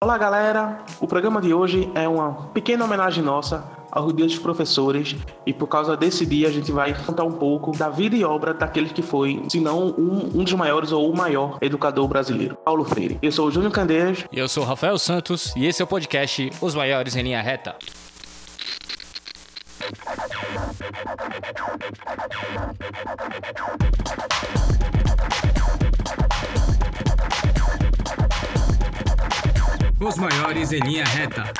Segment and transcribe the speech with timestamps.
[0.00, 0.78] Olá, galera!
[1.00, 5.66] O programa de hoje é uma pequena homenagem nossa ao Dia dos Professores e por
[5.66, 9.02] causa desse dia a gente vai contar um pouco da vida e obra daquele que
[9.02, 13.18] foi, se não um, um dos maiores ou o maior educador brasileiro, Paulo Freire.
[13.20, 14.24] Eu sou o Júnior Candeias.
[14.30, 17.42] E eu sou o Rafael Santos e esse é o podcast Os Maiores em Linha
[17.42, 17.74] Reta.
[30.00, 31.52] Os maiores em linha reta.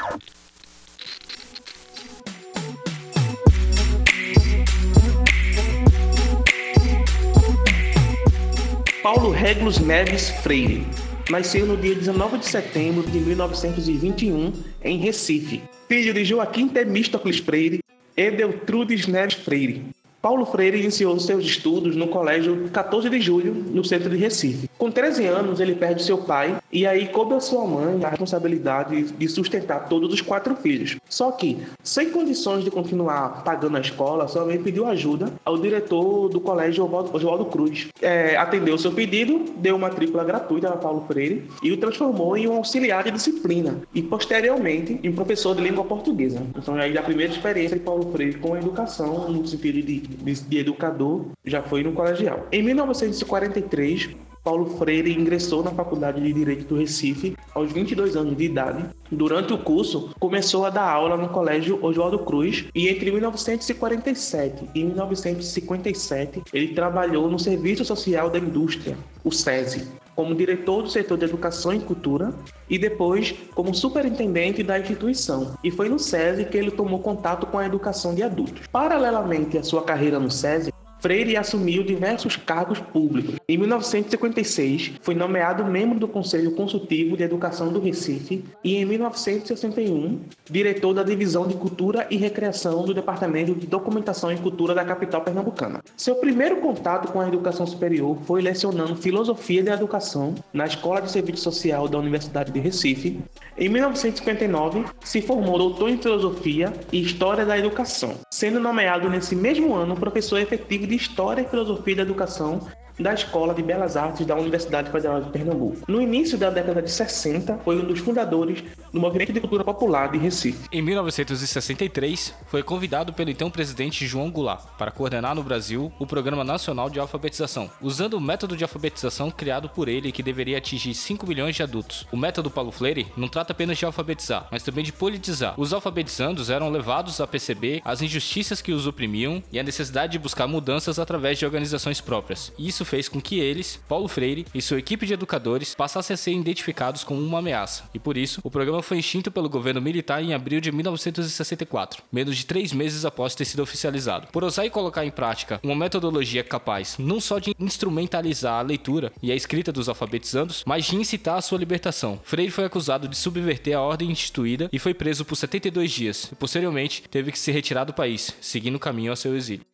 [9.02, 10.86] Paulo Regulus Neves Freire
[11.28, 14.52] nasceu no dia 19 de setembro de 1921
[14.84, 17.80] em Recife, filho de Joaquim Temístocles Freire
[18.16, 19.84] e Deltrudes Neves Freire.
[20.20, 24.68] Paulo Freire iniciou seus estudos no Colégio 14 de Julho, no centro de Recife.
[24.76, 29.12] Com 13 anos, ele perde seu pai e aí coube a sua mãe a responsabilidade
[29.12, 30.96] de sustentar todos os quatro filhos.
[31.08, 36.28] Só que, sem condições de continuar pagando a escola, sua mãe pediu ajuda ao diretor
[36.28, 37.86] do colégio Oswaldo Cruz.
[38.02, 42.56] É, atendeu seu pedido, deu matrícula gratuita a Paulo Freire e o transformou em um
[42.56, 46.42] auxiliar de disciplina e, posteriormente, em professor de língua portuguesa.
[46.56, 50.58] Então, aí a primeira experiência de Paulo Freire com a educação, no sentido de de,
[50.58, 52.46] educador já foi no colegial.
[52.50, 54.10] Em 1943,
[54.42, 58.84] Paulo Freire ingressou na Faculdade de Direito do Recife aos 22 anos de idade.
[59.10, 64.84] Durante o curso, começou a dar aula no Colégio Oswaldo Cruz e entre 1947 e
[64.84, 71.24] 1957 ele trabalhou no Serviço Social da Indústria, o SESI, como diretor do setor de
[71.24, 72.34] Educação e Cultura
[72.68, 75.54] e depois como superintendente da instituição.
[75.62, 78.66] E foi no SESI que ele tomou contato com a educação de adultos.
[78.66, 83.36] Paralelamente à sua carreira no SESI, Freire assumiu diversos cargos públicos.
[83.48, 90.20] Em 1956, foi nomeado membro do Conselho Consultivo de Educação do Recife e, em 1961,
[90.50, 95.20] diretor da Divisão de Cultura e Recreação do Departamento de Documentação e Cultura da capital
[95.20, 95.80] pernambucana.
[95.96, 101.12] Seu primeiro contato com a educação superior foi lecionando Filosofia da Educação na Escola de
[101.12, 103.20] Serviço Social da Universidade de Recife.
[103.56, 109.74] Em 1959, se formou doutor em Filosofia e História da Educação, sendo nomeado nesse mesmo
[109.74, 112.66] ano professor efetivo de História e Filosofia da Educação
[112.98, 115.78] da Escola de Belas Artes da Universidade Federal de Pernambuco.
[115.88, 120.10] No início da década de 60, foi um dos fundadores do Movimento de Cultura Popular
[120.10, 120.68] de Recife.
[120.72, 126.44] Em 1963, foi convidado pelo então presidente João Goulart para coordenar no Brasil o Programa
[126.44, 131.26] Nacional de Alfabetização, usando o método de alfabetização criado por ele que deveria atingir 5
[131.26, 132.06] milhões de adultos.
[132.10, 135.54] O método Paulo Freire não trata apenas de alfabetizar, mas também de politizar.
[135.56, 140.18] Os alfabetizandos eram levados a perceber as injustiças que os oprimiam e a necessidade de
[140.18, 142.52] buscar mudanças através de organizações próprias.
[142.58, 146.32] Isso fez com que eles, Paulo Freire e sua equipe de educadores passassem a ser
[146.32, 147.84] identificados como uma ameaça.
[147.94, 152.36] E por isso, o programa foi extinto pelo governo militar em abril de 1964, menos
[152.36, 154.28] de três meses após ter sido oficializado.
[154.32, 159.12] Por usar e colocar em prática uma metodologia capaz não só de instrumentalizar a leitura
[159.22, 162.20] e a escrita dos alfabetizandos, mas de incitar a sua libertação.
[162.24, 166.28] Freire foi acusado de subverter a ordem instituída e foi preso por 72 dias.
[166.32, 169.64] E, posteriormente, teve que se retirar do país, seguindo o caminho ao seu exílio.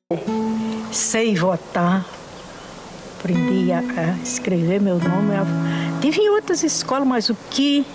[0.92, 2.06] Sei votar
[3.24, 5.32] aprendi a, a escrever meu nome.
[6.02, 7.86] Tive em outras escolas, mas o que,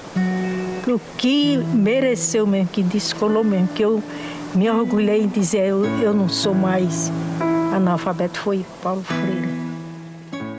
[0.88, 4.02] o que mereceu mesmo, que descolou mesmo, que eu
[4.56, 7.12] me orgulhei em dizer eu, eu não sou mais
[7.76, 9.69] analfabeto, foi Paulo Freire.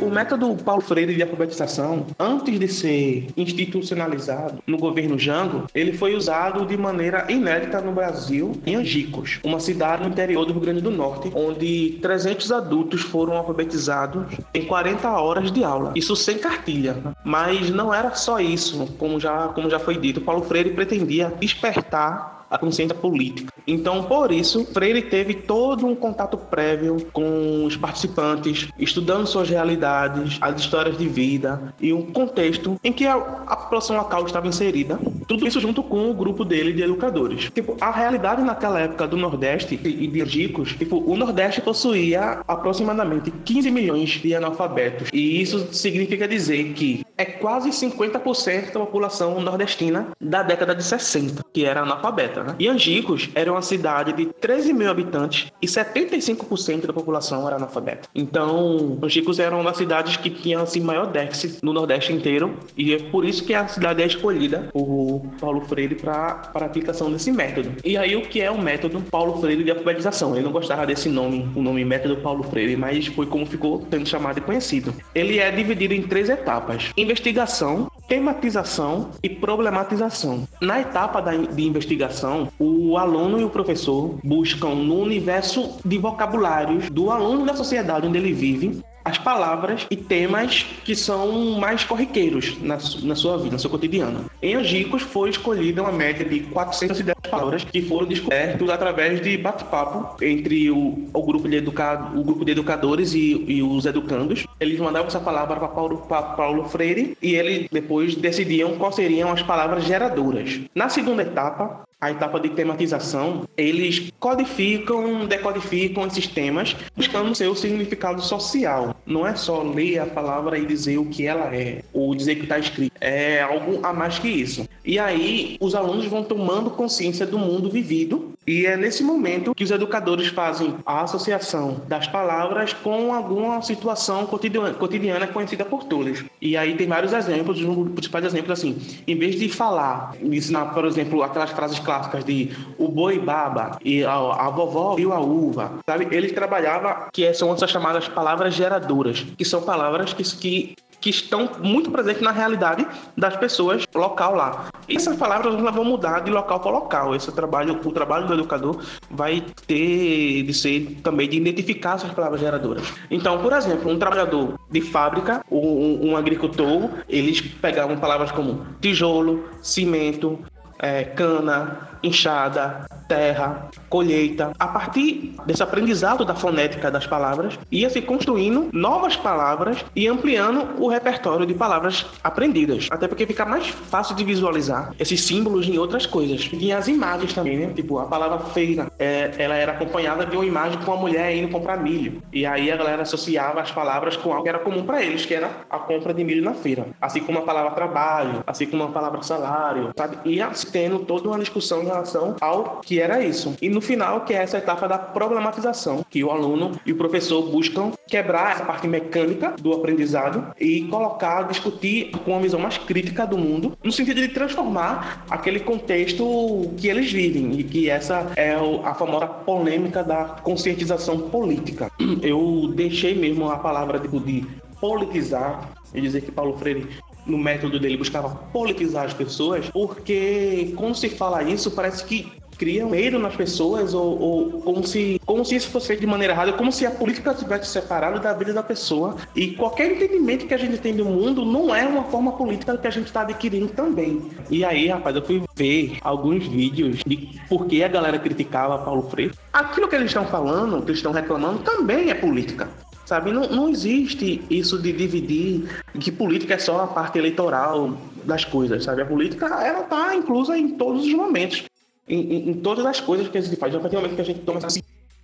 [0.00, 6.14] O método Paulo Freire de alfabetização, antes de ser institucionalizado no governo Jango, ele foi
[6.14, 10.80] usado de maneira inédita no Brasil, em Angicos, uma cidade no interior do Rio Grande
[10.80, 15.92] do Norte, onde 300 adultos foram alfabetizados em 40 horas de aula.
[15.94, 16.96] Isso sem cartilha.
[17.22, 20.22] Mas não era só isso, como já, como já foi dito.
[20.22, 23.52] Paulo Freire pretendia despertar a consciência política.
[23.70, 30.38] Então, por isso, Freire teve todo um contato prévio com os participantes, estudando suas realidades,
[30.40, 34.98] as histórias de vida e um contexto em que a, a população local estava inserida.
[35.28, 37.50] Tudo isso junto com o grupo dele de educadores.
[37.50, 43.30] Tipo, a realidade naquela época do Nordeste e de Ricos, tipo, o Nordeste possuía aproximadamente
[43.30, 45.08] 15 milhões de analfabetos.
[45.12, 51.44] E isso significa dizer que é quase 50% da população nordestina da década de 60,
[51.52, 52.42] que era analfabeta.
[52.42, 52.56] Né?
[52.58, 58.08] E Angicos era uma cidade de 13 mil habitantes e 75% da população era analfabeta.
[58.14, 62.94] Então, Angicos era uma das cidades que tinha assim, maior déficit no Nordeste inteiro e
[62.94, 67.30] é por isso que a cidade é escolhida por Paulo Freire para a aplicação desse
[67.30, 67.70] método.
[67.84, 70.34] E aí, o que é o método Paulo Freire de alfabetização?
[70.34, 74.08] Ele não gostava desse nome, o nome método Paulo Freire, mas foi como ficou sendo
[74.08, 74.94] chamado e conhecido.
[75.14, 80.46] Ele é dividido em três etapas investigação, tematização e problematização.
[80.60, 86.88] Na etapa da, de investigação, o aluno e o professor buscam no universo de vocabulários
[86.88, 92.56] do aluno da sociedade onde ele vive as palavras e temas que são mais corriqueiros
[92.60, 94.30] na, na sua vida, no seu cotidiano.
[94.42, 100.22] Em Angicos foi escolhida uma média de 410 palavras que foram descobertas através de bate-papo
[100.22, 104.46] entre o, o, grupo de educado, o grupo de educadores e, e os educandos.
[104.58, 109.42] Eles mandavam essa palavra para Paulo, Paulo Freire e eles depois decidiam quais seriam as
[109.42, 110.60] palavras geradoras.
[110.74, 118.22] Na segunda etapa, a etapa de tematização, eles codificam, decodificam esses temas, buscando seu significado
[118.22, 118.96] social.
[119.04, 122.44] Não é só ler a palavra e dizer o que ela é, ou dizer que
[122.44, 122.92] está escrito.
[123.00, 124.66] É algo a mais que isso.
[124.84, 129.62] E aí, os alunos vão tomando consciência do mundo vivido, e é nesse momento que
[129.62, 136.24] os educadores fazem a associação das palavras com alguma situação cotidiana, conhecida por todos.
[136.40, 138.76] E aí tem vários exemplos, um dos principais exemplos assim,
[139.06, 144.02] em vez de falar, ensinar, por exemplo, aquelas frases clássicas de o boi baba e
[144.02, 146.08] a, a vovó viu a uva, sabe?
[146.10, 151.50] Ele trabalhava que são essas chamadas palavras geradoras, que são palavras que, que que estão
[151.60, 152.86] muito presentes na realidade
[153.16, 154.66] das pessoas local lá.
[154.88, 157.14] E essas palavras vão mudar de local para local.
[157.14, 158.80] Esse trabalho, o trabalho do educador
[159.10, 162.82] vai ter de ser também de identificar essas palavras geradoras.
[163.10, 169.48] Então, por exemplo, um trabalhador de fábrica, um, um agricultor, eles pegavam palavras como tijolo,
[169.62, 170.38] cimento,
[170.78, 174.52] é, cana, enxada, terra, colheita.
[174.58, 180.80] A partir desse aprendizado da fonética das palavras, ia se construindo novas palavras e ampliando
[180.80, 182.88] o repertório de palavras aprendidas.
[182.90, 186.48] Até porque fica mais fácil de visualizar esses símbolos em outras coisas.
[186.52, 187.72] E as imagens também, né?
[187.74, 191.48] Tipo, a palavra feira, é, ela era acompanhada de uma imagem com uma mulher indo
[191.48, 192.22] comprar milho.
[192.32, 195.34] E aí a galera associava as palavras com algo que era comum para eles, que
[195.34, 196.86] era a compra de milho na feira.
[197.00, 200.18] Assim como a palavra trabalho, assim como a palavra salário, sabe?
[200.24, 200.40] E
[200.72, 203.54] tendo toda uma discussão relação ao que era isso.
[203.60, 207.42] E no final, que é essa etapa da problematização, que o aluno e o professor
[207.42, 213.26] buscam quebrar essa parte mecânica do aprendizado e colocar, discutir com uma visão mais crítica
[213.26, 218.54] do mundo, no sentido de transformar aquele contexto que eles vivem e que essa é
[218.84, 221.90] a famosa polêmica da conscientização política.
[222.22, 224.46] Eu deixei mesmo a palavra de, de
[224.80, 226.86] politizar e dizer que Paulo Freire
[227.26, 232.84] no método dele buscava politizar as pessoas, porque quando se fala isso, parece que cria
[232.84, 236.52] medo nas pessoas ou, ou, como se como se isso fosse feito de maneira errada,
[236.52, 240.58] como se a política tivesse separado da vida da pessoa e qualquer entendimento que a
[240.58, 244.20] gente tem do mundo não é uma forma política que a gente está adquirindo também.
[244.50, 249.08] E aí, rapaz, eu fui ver alguns vídeos de por que a galera criticava Paulo
[249.08, 249.32] Freire.
[249.50, 252.68] Aquilo que eles estão falando, que estão reclamando, também é política
[253.10, 253.32] sabe?
[253.32, 258.84] Não, não existe isso de dividir que política é só a parte eleitoral das coisas,
[258.84, 259.02] sabe?
[259.02, 261.64] A política, ela tá inclusa em todos os momentos,
[262.08, 263.74] em, em, em todas as coisas que a gente faz.
[263.74, 264.68] A partir do momento que a gente toma essa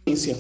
[0.05, 0.37] ciência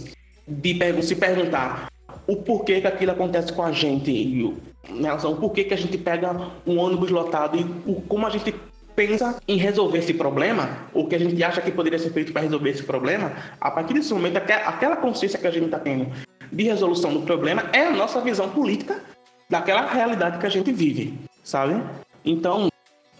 [0.48, 1.88] de se perguntar
[2.26, 6.50] o porquê que aquilo acontece com a gente, em relação porquê que a gente pega
[6.66, 8.52] um ônibus lotado e o, como a gente
[8.96, 12.42] pensa em resolver esse problema, o que a gente acha que poderia ser feito para
[12.42, 16.10] resolver esse problema, a partir desse momento, aquela consciência que a gente está tendo
[16.52, 19.02] de resolução do problema é a nossa visão política
[19.48, 21.14] daquela realidade que a gente vive,
[21.44, 21.80] sabe?
[22.24, 22.68] Então,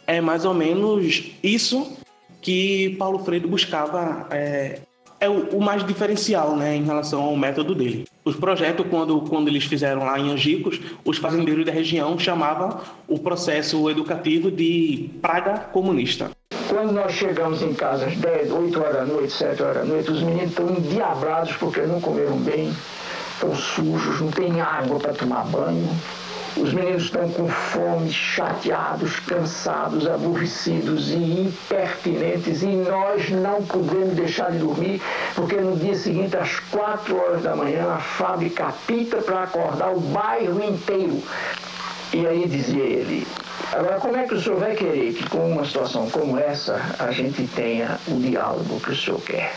[0.06, 1.96] é mais ou menos isso
[2.40, 4.80] que Paulo Freire buscava é,
[5.20, 8.06] é o, o, mais diferencial né, em relação ao método dele.
[8.24, 13.18] Os projetos, quando, quando eles fizeram lá em Angicos, os fazendeiros da região chamavam o
[13.18, 16.30] processo educativo de praga comunista.
[16.68, 20.10] Quando nós chegamos em casa às 10, 8 horas da noite, 7 horas da noite,
[20.10, 22.72] os meninos estão endiabrados porque não comeram bem,
[23.36, 25.88] estão sujos, não tem água para tomar banho.
[26.56, 34.50] Os meninos estão com fome, chateados, cansados, aborrecidos e impertinentes e nós não podemos deixar
[34.50, 35.02] de dormir
[35.34, 40.00] porque no dia seguinte, às quatro horas da manhã, a fábrica apita para acordar o
[40.00, 41.22] bairro inteiro.
[42.14, 43.26] E aí dizia ele,
[43.72, 47.10] agora como é que o senhor vai querer que com uma situação como essa a
[47.10, 49.52] gente tenha o diálogo que o senhor quer?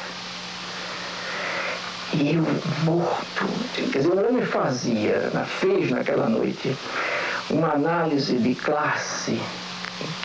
[2.14, 2.44] E eu
[2.84, 3.46] morto.
[3.92, 6.76] Quer dizer, o homem fazia, fez naquela noite,
[7.50, 9.40] uma análise de classe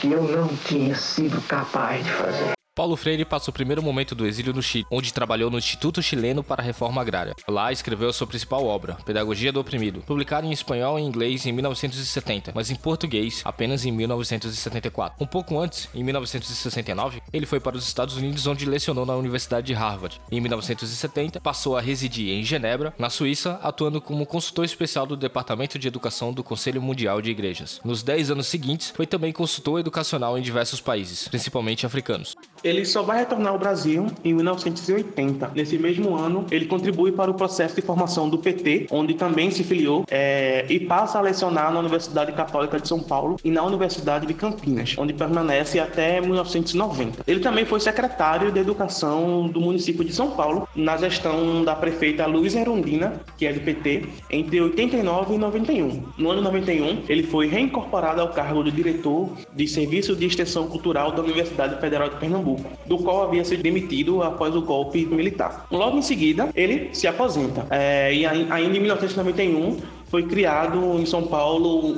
[0.01, 2.64] que eu não tinha sido capaz de fazer.
[2.75, 6.43] Paulo Freire passou o primeiro momento do exílio no Chile, onde trabalhou no Instituto Chileno
[6.43, 7.33] para a Reforma Agrária.
[7.47, 12.51] Lá escreveu sua principal obra, Pedagogia do Oprimido, publicada em espanhol e inglês em 1970,
[12.53, 15.23] mas em português apenas em 1974.
[15.23, 19.69] Um pouco antes, em 1969, ele foi para os Estados Unidos, onde lecionou na Universidade
[19.69, 20.21] de Harvard.
[20.33, 25.79] Em 1970, passou a residir em Genebra, na Suíça, atuando como consultor especial do Departamento
[25.79, 27.81] de Educação do Conselho Mundial de Igrejas.
[27.85, 32.35] Nos 10 anos seguintes, foi também consultor educacional em diversos países, principalmente africanos.
[32.65, 35.51] Ele só vai retornar ao Brasil em 1980.
[35.55, 39.63] Nesse mesmo ano, ele contribui para o processo de formação do PT, onde também se
[39.63, 44.27] filiou, é, e passa a lecionar na Universidade Católica de São Paulo e na Universidade
[44.27, 47.23] de Campinas, onde permanece até 1990.
[47.27, 52.25] Ele também foi secretário de Educação do município de São Paulo, na gestão da prefeita
[52.25, 56.03] Luiz Erundina, que é do PT, entre 89 e 91.
[56.17, 61.13] No ano 91, ele foi reincorporado ao cargo de diretor de Serviço de Extensão Cultural
[61.13, 62.54] da Universidade Federal de Pernambuco
[62.87, 65.67] do qual havia sido demitido após o golpe militar.
[65.71, 67.67] Logo em seguida, ele se aposenta.
[67.71, 69.79] É, e ainda em 1991,
[70.15, 71.97] foi criado em São Paulo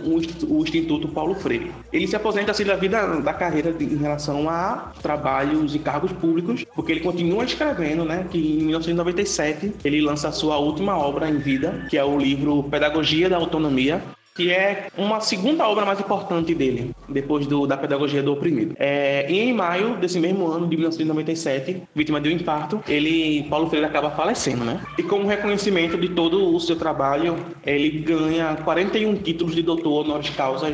[0.49, 1.71] o Instituto Paulo Freire.
[1.93, 6.65] Ele se aposenta assim da vida da carreira em relação a trabalhos e cargos públicos,
[6.75, 8.27] porque ele continua escrevendo, né?
[8.31, 12.63] Que em 1997 ele lança a sua última obra em vida, que é o livro
[12.63, 14.03] Pedagogia da Autonomia,
[14.37, 18.77] que é uma segunda obra mais importante dele, depois do, da Pedagogia do Oprimido.
[18.79, 23.69] É, e em maio desse mesmo ano, de 1997, vítima de um infarto, ele, Paulo
[23.69, 24.81] Freire acaba falecendo, né?
[24.99, 30.31] E como reconhecimento de todo o seu trabalho, ele ganha 41 títulos de doutor honoris
[30.31, 30.71] causa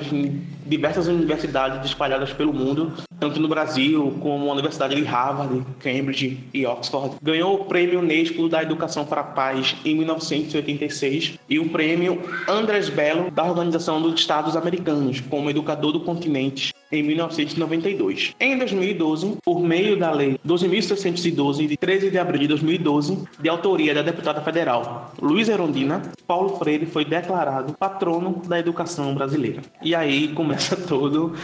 [0.67, 6.67] diversas universidades espalhadas pelo mundo, tanto no Brasil como a Universidade de Harvard, Cambridge e
[6.67, 7.17] Oxford.
[7.23, 12.89] Ganhou o Prêmio Unesco da Educação para a Paz em 1986 e o Prêmio Andrés
[12.89, 18.35] Bello da Organização dos Estados Americanos como educador do continente em 1992.
[18.39, 23.95] Em 2012, por meio da Lei 12.612, de 13 de abril de 2012, de autoria
[23.95, 29.63] da deputada federal Luiz Erondina, Paulo Freire foi declarado patrono da educação brasileira.
[29.83, 31.35] E aí começa todo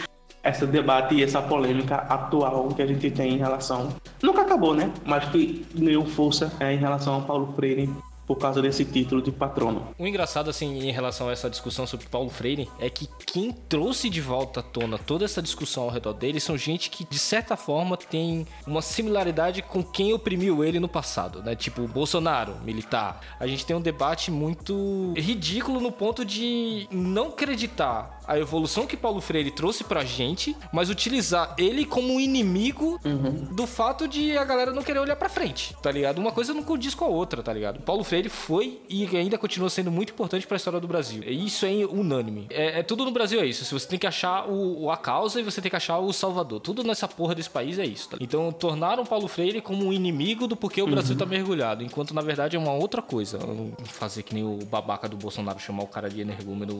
[0.43, 3.89] esse debate e essa polêmica atual que a gente tem em relação.
[4.21, 4.91] Nunca acabou, né?
[5.05, 7.89] Mas que ganhou força é, em relação ao Paulo Freire
[8.29, 9.87] por causa desse título de patrono.
[9.97, 14.07] O engraçado, assim, em relação a essa discussão sobre Paulo Freire, é que quem trouxe
[14.07, 17.57] de volta à tona toda essa discussão ao redor dele são gente que, de certa
[17.57, 21.55] forma, tem uma similaridade com quem oprimiu ele no passado, né?
[21.55, 23.19] Tipo, Bolsonaro, militar.
[23.39, 28.95] A gente tem um debate muito ridículo no ponto de não acreditar a evolução que
[28.95, 33.55] Paulo Freire trouxe pra gente, mas utilizar ele como um inimigo uhum.
[33.55, 36.19] do fato de a galera não querer olhar pra frente, tá ligado?
[36.19, 37.81] Uma coisa não condiz com a outra, tá ligado?
[37.81, 41.23] Paulo Freire foi e ainda continua sendo muito importante pra história do Brasil.
[41.23, 42.45] Isso é unânime.
[42.51, 43.65] É, é tudo no Brasil é isso.
[43.65, 46.59] Você tem que achar o, a causa e você tem que achar o salvador.
[46.59, 48.09] Tudo nessa porra desse país é isso.
[48.09, 48.17] Tá?
[48.21, 50.91] Então tornaram Paulo Freire como um inimigo do porquê o uhum.
[50.91, 53.39] Brasil tá mergulhado, enquanto na verdade é uma outra coisa.
[53.85, 56.79] Fazer que nem o babaca do Bolsonaro chamar o cara de energúmeno.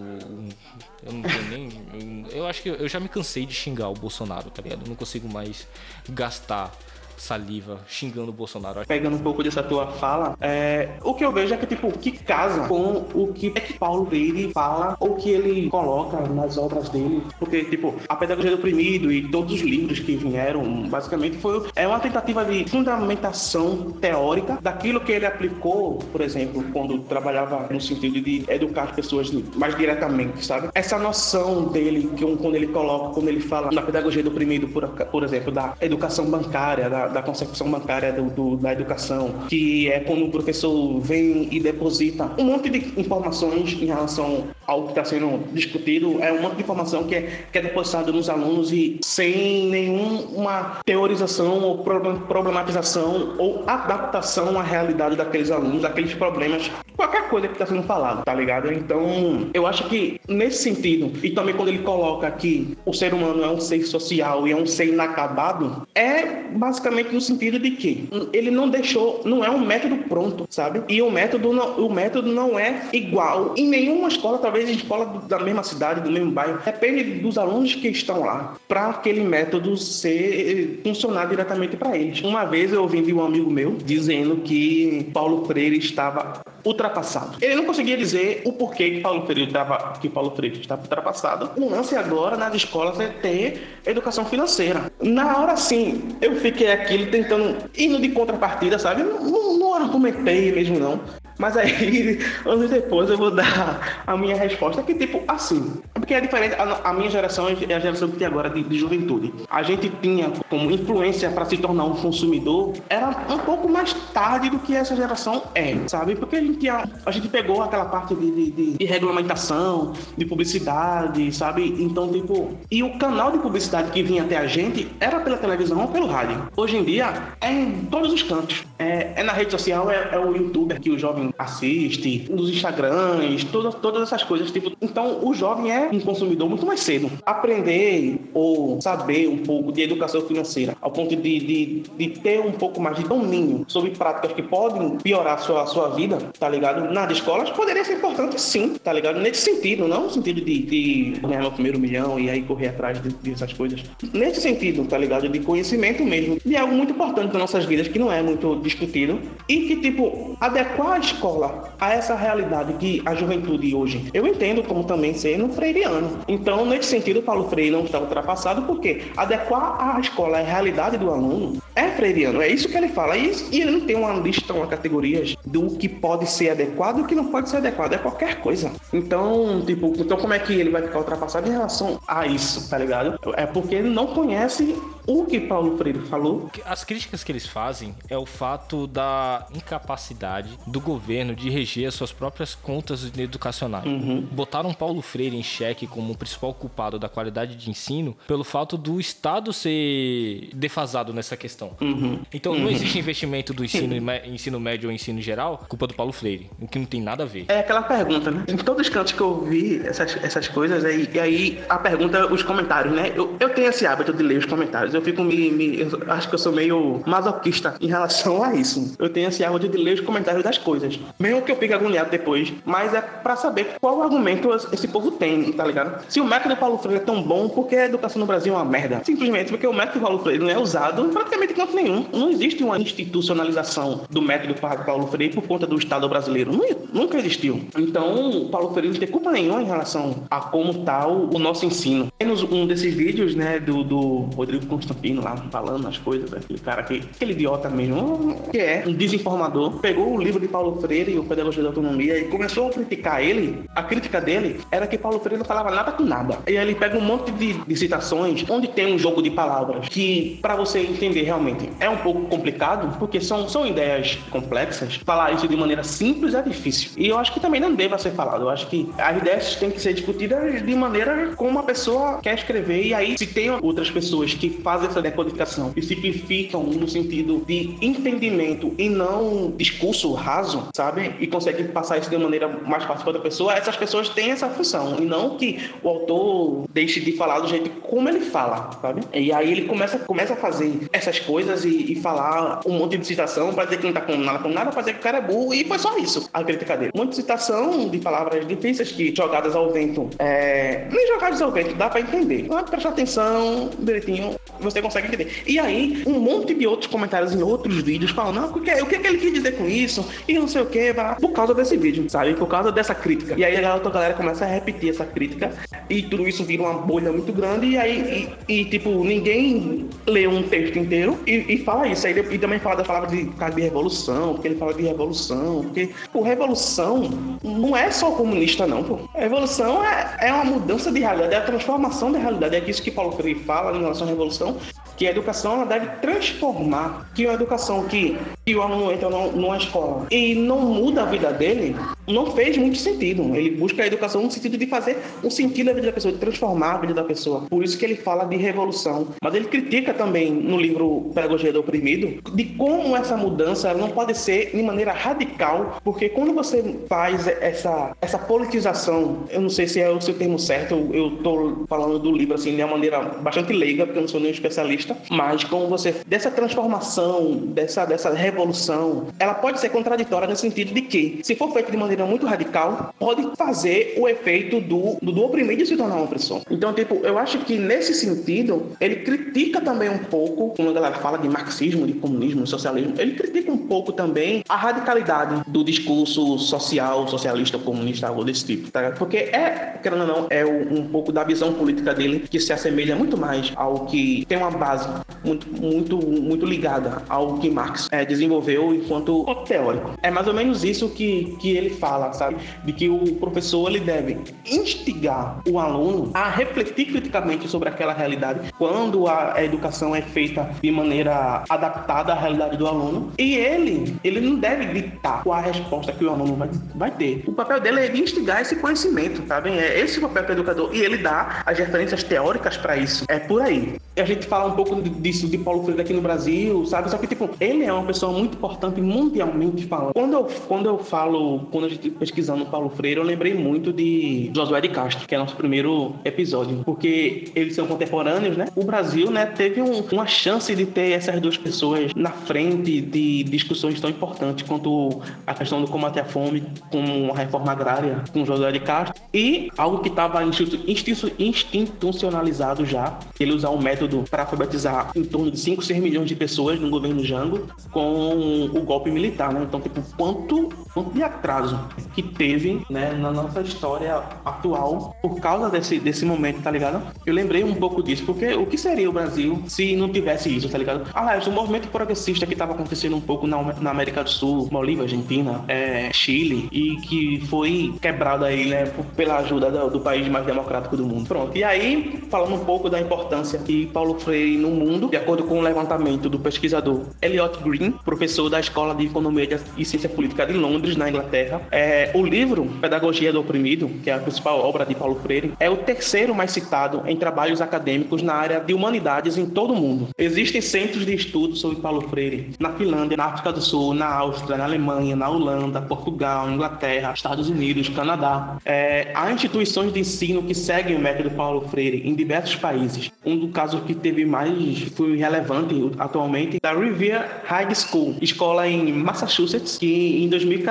[1.03, 2.25] Eu não nem.
[2.31, 4.83] Eu, eu acho que eu já me cansei de xingar o Bolsonaro, tá ligado?
[4.83, 5.67] Eu não consigo mais
[6.09, 6.75] gastar
[7.21, 8.81] saliva xingando o Bolsonaro.
[8.87, 12.11] Pegando um pouco dessa tua fala, é, o que eu vejo é que, tipo, que
[12.11, 16.89] casa com o que é que Paulo Freire fala ou que ele coloca nas obras
[16.89, 17.23] dele.
[17.37, 21.87] Porque, tipo, a Pedagogia do Oprimido e todos os livros que vieram, basicamente, foi é
[21.87, 28.21] uma tentativa de fundamentação teórica daquilo que ele aplicou, por exemplo, quando trabalhava no sentido
[28.21, 30.69] de educar as pessoas mais diretamente, sabe?
[30.73, 34.87] Essa noção dele, que quando ele coloca, quando ele fala na Pedagogia do Oprimido, por,
[34.87, 39.99] por exemplo, da educação bancária, da, da concepção bancária do, do, da educação, que é
[39.99, 45.03] quando o professor vem e deposita um monte de informações em relação ao que está
[45.03, 48.99] sendo discutido, é um monte de informação que é, que é depositada nos alunos e
[49.03, 57.47] sem nenhuma teorização ou problematização ou adaptação à realidade daqueles alunos, daqueles problemas, qualquer coisa
[57.47, 58.71] que está sendo falado, tá ligado?
[58.71, 63.43] Então, eu acho que nesse sentido, e também quando ele coloca que o ser humano
[63.43, 68.07] é um ser social e é um ser inacabado, é basicamente no sentido de que
[68.33, 70.81] ele não deixou, não é um método pronto, sabe?
[70.87, 75.23] E o método não, o método não é igual em nenhuma escola, talvez em escola
[75.27, 76.59] da mesma cidade, do mesmo bairro.
[76.63, 82.21] Depende dos alunos que estão lá para aquele método ser funcionar diretamente para eles.
[82.21, 87.37] Uma vez eu ouvi de um amigo meu dizendo que Paulo Freire estava ultrapassado.
[87.41, 91.51] Ele não conseguia dizer o porquê que Paulo Freire estava que Paulo Freire estava ultrapassado.
[91.57, 94.91] O lance agora nas escolas é ter educação financeira.
[95.01, 99.03] Na hora sim, eu fiquei aquilo tentando indo de contrapartida, sabe?
[99.03, 100.99] Não, não, argumentei mesmo não.
[101.39, 105.81] Mas aí, anos depois, eu vou dar a minha resposta, que tipo, assim.
[105.93, 108.77] Porque é diferente, a, a minha geração é a geração que tem agora de, de
[108.77, 109.33] juventude.
[109.49, 114.49] A gente tinha como influência para se tornar um consumidor, era um pouco mais tarde
[114.49, 116.15] do que essa geração é, sabe?
[116.15, 121.31] Porque a gente, a, gente pegou aquela parte de, de, de, de regulamentação, de publicidade,
[121.33, 121.75] sabe?
[121.79, 125.79] Então, tipo, e o canal de publicidade que vinha até a gente era pela televisão
[125.81, 126.49] ou pelo rádio.
[126.57, 128.65] Hoje em dia, é em todos os cantos.
[128.77, 133.43] É, é na rede social, é, é, o youtuber que o jovem assiste, nos Instagrams,
[133.45, 134.51] todas, todas essas coisas.
[134.51, 137.11] Tipo, então, o jovem é um consumidor muito mais cedo.
[137.25, 142.51] Aprender ou saber um pouco de educação financeira, ao ponto de, de, de ter um
[142.51, 146.49] pouco mais de domínio sobre práticas que podem piorar a sua, a sua vida, tá
[146.49, 146.91] ligado?
[146.93, 149.19] Nas escolas, poderia ser importante sim, tá ligado?
[149.19, 153.01] Nesse sentido, não no sentido de, de ganhar meu primeiro milhão e aí correr atrás
[153.01, 153.83] de, dessas coisas.
[154.13, 155.27] Nesse sentido, tá ligado?
[155.29, 156.37] De conhecimento mesmo.
[156.43, 160.37] De algo muito importante nas nossas vidas, que não é muito discutido, e que, tipo,
[160.39, 166.19] adequar escola a essa realidade que a juventude hoje, eu entendo como também sendo freiriano.
[166.27, 171.11] Então, nesse sentido, Paulo Freire não está ultrapassado, porque adequar a escola à realidade do
[171.11, 173.17] aluno é freiriano, é isso que ele fala.
[173.17, 177.05] E, ele não tem uma lista, uma categorias do que pode ser adequado e o
[177.05, 178.71] que não pode ser adequado, é qualquer coisa.
[178.93, 182.77] Então, tipo, então como é que ele vai ficar ultrapassado em relação a isso, tá
[182.77, 183.19] ligado?
[183.35, 186.49] É porque ele não conhece o que Paulo Freire falou.
[186.65, 190.98] As críticas que eles fazem é o fato da incapacidade do governo
[191.35, 193.85] de reger as suas próprias contas educacionais.
[193.85, 194.21] Uhum.
[194.31, 198.77] Botaram Paulo Freire em xeque como o principal culpado da qualidade de ensino pelo fato
[198.77, 201.71] do Estado ser defasado nessa questão.
[201.81, 202.19] Uhum.
[202.33, 202.63] Então uhum.
[202.63, 206.67] não existe investimento do ensino, ensino médio ou ensino geral, culpa do Paulo Freire, o
[206.67, 207.45] que não tem nada a ver.
[207.47, 208.43] É aquela pergunta, né?
[208.47, 212.31] Em todos os cantos que eu vi essas, essas coisas, aí, e aí a pergunta,
[212.31, 213.11] os comentários, né?
[213.15, 216.27] Eu, eu tenho esse hábito de ler os comentários eu fico me, me eu acho
[216.29, 218.95] que eu sou meio masoquista em relação a isso.
[218.99, 220.88] Eu tenho esse hábito de ler os comentários das coisas.
[221.19, 225.51] Mesmo que eu fique agoniado depois, mas é para saber qual argumento esse povo tem,
[225.51, 226.03] tá ligado?
[226.07, 228.57] Se o método Paulo Freire é tão bom, por que a educação no Brasil é
[228.57, 229.01] uma merda?
[229.03, 232.05] Simplesmente porque o método Paulo Freire não é usado em praticamente canto nenhum.
[232.11, 236.51] Não existe uma institucionalização do método Paulo Freire por conta do Estado brasileiro.
[236.93, 237.61] nunca existiu.
[237.77, 242.07] Então, Paulo Freire não tem culpa nenhuma em relação a como tá o, nosso ensino.
[242.17, 243.99] Tem um desses vídeos, né, do, do
[244.35, 248.93] Rodrigo Constantino lá falando as coisas, aquele cara que, aquele idiota mesmo, que é um
[248.93, 252.71] desinformador, pegou o livro de Paulo Freire e o Pedagogia da Autonomia e começou a
[252.71, 253.63] criticar ele.
[253.75, 256.37] A crítica dele era que Paulo Freire não falava nada com nada.
[256.47, 259.87] E aí ele pega um monte de, de citações onde tem um jogo de palavras
[259.89, 264.95] que, para você entender realmente, é um pouco complicado, porque são, são ideias complexas.
[265.05, 266.91] Falar isso de maneira simples é difícil.
[266.97, 268.43] E eu acho que também não deva ser falado.
[268.43, 272.35] Eu acho que as ideias têm que ser discutidas de maneira como uma pessoa quer
[272.35, 272.85] escrever.
[272.85, 277.75] E aí, se tem outras pessoas que fazem essa decodificação e simplificam no sentido de
[277.81, 281.15] entendimento e não discurso raso, sabe?
[281.19, 284.49] E conseguem passar isso de maneira mais fácil para outra pessoa, essas pessoas têm essa
[284.49, 284.97] função.
[284.99, 289.01] E não que o autor deixe de falar do jeito como ele fala, sabe?
[289.13, 293.05] E aí ele começa, começa a fazer essas coisas e, e falar um monte de
[293.05, 295.21] citação para dizer que não tá com nada com nada, dizer que o cara é
[295.21, 295.53] burro.
[295.53, 296.91] E foi só isso a crítica dele.
[296.95, 300.09] Um monte de citação de palavras difíceis que jogadas ao vento.
[300.19, 300.87] É...
[300.91, 302.47] Nem jogadas ao vento, dá para entender.
[302.49, 305.43] Mas prestar atenção direitinho você consegue entender.
[305.47, 308.85] E aí, um monte de outros comentários em outros vídeos falando, não, o que, o
[308.85, 310.05] que, que ele quis dizer com isso?
[310.27, 312.33] E não sei o que, por causa desse vídeo, sabe?
[312.33, 313.35] Por causa dessa crítica.
[313.37, 315.51] E aí a outra galera começa a repetir essa crítica
[315.89, 320.27] e tudo isso vira uma bolha muito grande e aí, e, e tipo, ninguém lê
[320.27, 322.05] um texto inteiro e, e fala isso.
[322.05, 325.89] Aí, e também fala da palavra de, de revolução, porque ele fala de revolução, porque,
[326.11, 327.09] pô, revolução
[327.43, 328.99] não é só comunista, não, pô.
[329.15, 332.55] A revolução é, é uma mudança de realidade, é a transformação da realidade.
[332.55, 334.57] É isso que Paulo Freire fala em relação à revolução
[334.99, 339.55] que a educação ela deve transformar, que uma educação que, que o aluno entra numa
[339.55, 341.73] escola e não muda a vida dele,
[342.09, 343.35] não fez muito sentido.
[343.35, 346.19] Ele busca a educação no sentido de fazer um sentido na vida da pessoa, de
[346.19, 347.41] transformar a vida da pessoa.
[347.49, 349.09] Por isso que ele fala de revolução.
[349.21, 354.17] Mas ele critica também no livro Pedagogia do Oprimido de como essa mudança não pode
[354.17, 359.79] ser de maneira radical, porque quando você faz essa, essa politização, eu não sei se
[359.79, 363.53] é o seu termo certo, eu estou falando do livro assim de uma maneira bastante
[363.53, 369.07] leiga, porque eu não sou nenhum especialista, mas como você dessa transformação, dessa dessa revolução,
[369.19, 372.93] ela pode ser contraditória no sentido de que, se for feita de maneira muito radical,
[372.97, 376.41] pode fazer o efeito do, do, do oprimido se tornar um opressor.
[376.49, 380.95] Então, tipo, eu acho que nesse sentido, ele critica também um pouco, como a galera
[380.95, 385.63] fala de marxismo, de comunismo, de socialismo, ele critica um pouco também a radicalidade do
[385.63, 388.91] discurso social, socialista, comunista, algo desse tipo, tá?
[388.97, 392.95] Porque é, querendo ou não, é um pouco da visão política dele que se assemelha
[392.95, 394.89] muito mais ao que tem uma base
[395.23, 399.93] muito, muito, muito ligada ao que Marx é, desenvolveu enquanto teórico.
[400.01, 402.37] É mais ou menos isso que, que ele fala sabe?
[402.63, 408.51] De que o professor ele deve instigar o aluno a refletir criticamente sobre aquela realidade
[408.57, 413.11] quando a educação é feita de maneira adaptada à realidade do aluno.
[413.17, 413.58] E ele,
[414.03, 417.23] ele não deve ditar qual a resposta que o aluno vai, vai ter.
[417.27, 419.49] O papel dele é de instigar esse conhecimento, sabe?
[419.49, 420.69] É esse o papel do educador.
[420.73, 423.05] E ele dá as referências teóricas para isso.
[423.07, 423.75] É por aí.
[423.95, 426.89] E a gente fala um pouco disso de Paulo Freire aqui no Brasil, sabe?
[426.89, 429.93] Só que, tipo, ele é uma pessoa muito importante mundialmente falando.
[429.93, 434.31] Quando eu, quando eu falo, quando a gente pesquisando Paulo Freire, eu lembrei muito de
[434.33, 436.61] Josué de Castro, que é nosso primeiro episódio.
[436.63, 438.47] Porque eles são contemporâneos, né?
[438.55, 443.23] O Brasil, né, teve um, uma chance de ter essas duas pessoas na frente de
[443.49, 448.23] discussões tão importantes quanto a questão do combate à fome, com a reforma agrária, com
[448.23, 454.91] Josué de Castro, e algo que estava institucionalizado já, ele usar um método para alfabetizar
[454.95, 459.33] em torno de 5, 6 milhões de pessoas no governo Jango com o golpe militar,
[459.33, 459.41] né?
[459.43, 460.49] Então, tipo, quanto
[460.83, 461.59] de atraso
[461.93, 466.81] que teve, né, na nossa história atual por causa desse, desse momento, tá ligado?
[467.05, 470.49] Eu lembrei um pouco disso, porque o que seria o Brasil se não tivesse isso,
[470.49, 470.89] tá ligado?
[470.93, 474.83] Aliás, o movimento progressista que estava acontecendo um pouco na, na América do Sul, Bolívia,
[474.83, 480.25] Argentina, é, Chile, e que foi quebrado aí, né, pela ajuda do, do país mais
[480.25, 481.07] democrático do mundo.
[481.07, 481.37] Pronto.
[481.37, 485.39] E aí, falando um pouco da importância que Paulo Freire no mundo, de acordo com
[485.39, 490.33] o levantamento do pesquisador Elliot Green, professor da Escola de Economia e Ciência Política de
[490.33, 494.75] Londres, na Inglaterra, é, o livro Pedagogia do Oprimido, que é a principal obra de
[494.75, 499.25] Paulo Freire, é o terceiro mais citado em trabalhos acadêmicos na área de humanidades em
[499.25, 499.89] todo o mundo.
[499.97, 504.37] Existem centros de estudos sobre Paulo Freire na Finlândia, na África do Sul, na Áustria,
[504.37, 508.37] na Alemanha, na Holanda, Portugal, Inglaterra, Estados Unidos, Canadá.
[508.45, 512.91] É, há instituições de ensino que seguem o método Paulo Freire em diversos países.
[513.05, 518.71] Um dos casos que teve mais foi relevante atualmente da Revere High School, escola em
[518.73, 520.48] Massachusetts, que em 2014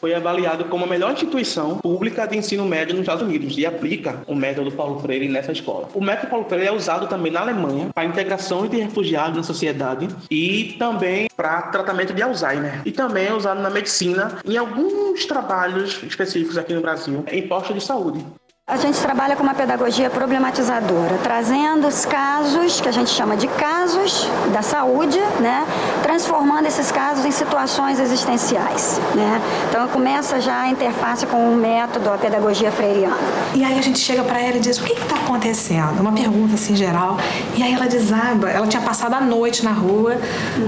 [0.00, 4.22] foi avaliado como a melhor instituição pública de ensino médio nos Estados Unidos e aplica
[4.26, 5.88] o método Paulo Freire nessa escola.
[5.94, 10.08] O método Paulo Freire é usado também na Alemanha para integração de refugiados na sociedade
[10.30, 12.82] e também para tratamento de Alzheimer.
[12.84, 17.74] E também é usado na medicina em alguns trabalhos específicos aqui no Brasil em postos
[17.74, 18.24] de saúde.
[18.70, 23.48] A gente trabalha com uma pedagogia problematizadora, trazendo os casos, que a gente chama de
[23.48, 25.66] casos da saúde, né?
[26.02, 29.00] transformando esses casos em situações existenciais.
[29.14, 29.40] Né?
[29.70, 33.16] Então começa já a interface com o método, a pedagogia freiriana.
[33.54, 35.98] E aí a gente chega para ela e diz, o que está acontecendo?
[36.00, 37.16] Uma pergunta assim geral.
[37.56, 40.18] E aí ela desaba, ela tinha passado a noite na rua,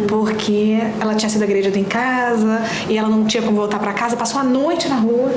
[0.08, 4.16] porque ela tinha sido agredida em casa, e ela não tinha como voltar para casa,
[4.16, 5.34] passou a noite na rua.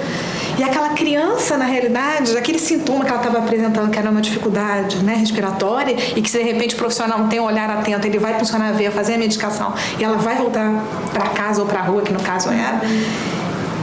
[0.57, 5.03] E aquela criança, na realidade, aquele sintoma que ela estava apresentando, que era uma dificuldade
[5.03, 8.19] né, respiratória, e que se de repente o profissional não tem um olhar atento, ele
[8.19, 10.71] vai funcionar a veia, fazer a medicação, e ela vai voltar
[11.11, 12.81] para casa ou para a rua, que no caso era.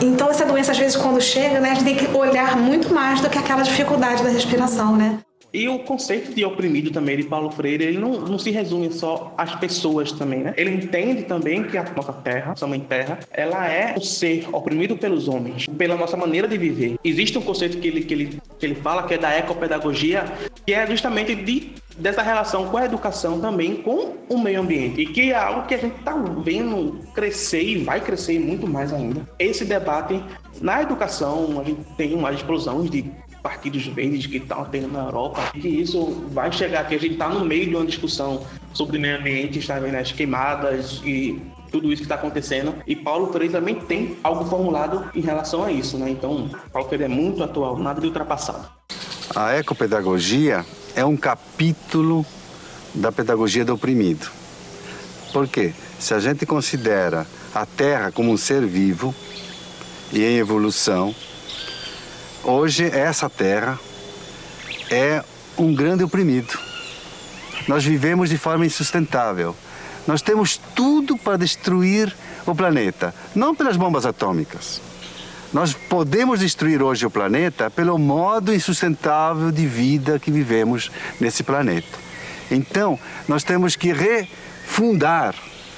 [0.01, 3.21] Então, essa doença, às vezes, quando chega, né, a gente tem que olhar muito mais
[3.21, 5.19] do que aquela dificuldade da respiração, né?
[5.53, 9.35] E o conceito de oprimido também de Paulo Freire, ele não, não se resume só
[9.37, 10.55] às pessoas também, né?
[10.57, 14.97] Ele entende também que a nossa terra, nossa mãe terra, ela é o ser oprimido
[14.97, 16.97] pelos homens, pela nossa maneira de viver.
[17.05, 20.25] Existe um conceito que ele, que ele, que ele fala, que é da ecopedagogia,
[20.65, 25.07] que é justamente de dessa relação com a educação também com o meio ambiente e
[25.07, 29.29] que é algo que a gente está vendo crescer e vai crescer muito mais ainda.
[29.39, 30.23] Esse debate
[30.61, 33.11] na educação a gente tem uma explosão de
[33.43, 36.95] partidos verdes que estão tendo na Europa, e isso vai chegar aqui.
[36.95, 41.01] A gente está no meio de uma discussão sobre meio ambiente, está vendo as queimadas
[41.05, 42.75] e tudo isso que está acontecendo.
[42.87, 46.11] E Paulo Freire também tem algo formulado em relação a isso, né?
[46.11, 48.69] Então, Paulo Freire é muito atual, nada de ultrapassado.
[49.35, 52.27] A ecopedagogia é um capítulo
[52.95, 54.29] da pedagogia do oprimido.
[55.33, 55.73] Por quê?
[55.99, 59.15] Se a gente considera a Terra como um ser vivo
[60.13, 61.15] e em evolução,
[62.43, 63.79] Hoje, essa terra
[64.91, 65.23] é
[65.59, 66.59] um grande oprimido.
[67.69, 69.55] Nós vivemos de forma insustentável.
[70.07, 72.15] Nós temos tudo para destruir
[72.47, 74.81] o planeta, não pelas bombas atômicas.
[75.53, 81.99] Nós podemos destruir hoje o planeta pelo modo insustentável de vida que vivemos nesse planeta.
[82.51, 82.99] Então,
[83.29, 85.35] nós temos que refundar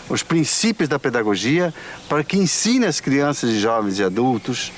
[0.09, 1.75] os princípios da pedagogia
[2.09, 4.71] para que ensine as crianças, jovens e adultos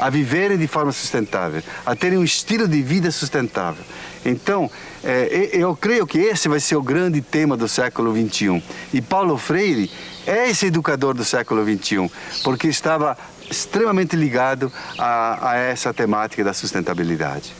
[0.00, 3.84] a viverem de forma sustentável, a terem um estilo de vida sustentável.
[4.24, 4.70] Então,
[5.04, 8.62] é, eu creio que esse vai ser o grande tema do século XXI.
[8.92, 9.90] E Paulo Freire
[10.26, 12.10] é esse educador do século XXI,
[12.42, 13.16] porque estava
[13.50, 17.54] extremamente ligado a, a essa temática da sustentabilidade.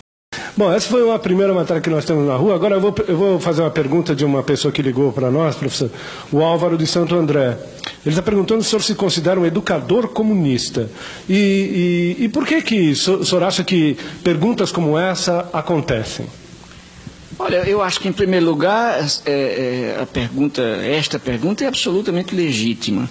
[0.61, 2.55] Bom, essa foi uma primeira matéria que nós temos na rua.
[2.55, 5.57] Agora eu vou, eu vou fazer uma pergunta de uma pessoa que ligou para nós,
[5.57, 5.90] professor,
[6.31, 7.57] o Álvaro de Santo André.
[8.05, 10.90] Ele está perguntando se o senhor se considera um educador comunista.
[11.27, 16.27] E, e, e por que, que o senhor acha que perguntas como essa acontecem?
[17.38, 22.35] Olha, eu acho que em primeiro lugar é, é, a pergunta, esta pergunta é absolutamente
[22.35, 23.09] legítima.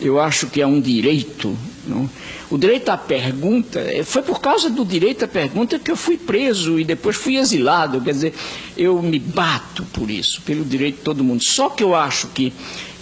[0.00, 1.54] Eu acho que é um direito.
[1.86, 2.08] Não?
[2.50, 6.16] O direito à pergunta, é, foi por causa do direito à pergunta que eu fui
[6.16, 8.00] preso e depois fui exilado.
[8.00, 8.34] Quer dizer,
[8.76, 11.42] eu me bato por isso, pelo direito de todo mundo.
[11.42, 12.52] Só que eu acho que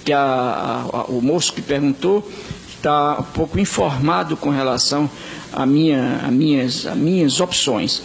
[0.04, 2.30] que a, a, o moço que perguntou
[2.68, 5.10] está um pouco informado com relação
[5.52, 8.02] a, minha, a, minhas, a minhas opções.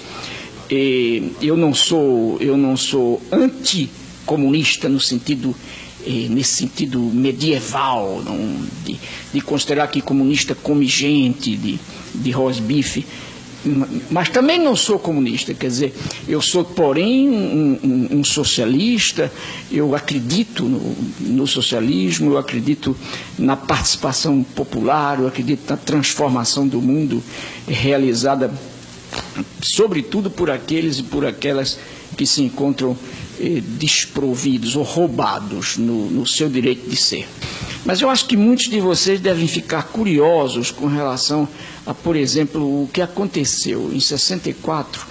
[0.72, 5.54] E eu não sou, eu não sou anticomunista no sentido
[6.06, 9.00] nesse sentido medieval, não, de,
[9.34, 11.80] de, considerar que comunista come gente, de,
[12.16, 13.06] de rosbife
[14.10, 15.94] mas também não sou comunista, quer dizer,
[16.28, 19.32] eu sou, porém, um, um, um socialista,
[19.70, 22.96] eu acredito no, no, socialismo, eu acredito
[23.38, 27.22] na participação popular, eu acredito na transformação do mundo
[27.68, 28.52] realizada,
[29.62, 31.78] sobretudo por aqueles e por aquelas
[32.16, 32.98] que se encontram
[33.40, 37.28] eh, desprovidos ou roubados no, no seu direito de ser.
[37.86, 41.48] Mas eu acho que muitos de vocês devem ficar curiosos com relação
[41.86, 45.08] a, por exemplo, o que aconteceu em 64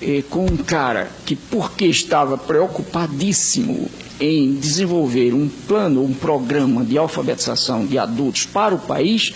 [0.00, 3.88] eh, com um cara que, porque estava preocupadíssimo
[4.20, 9.32] em desenvolver um plano, um programa de alfabetização de adultos para o país,